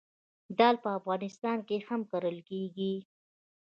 [0.57, 2.93] دال په افغانستان کې هم کرل کیږي.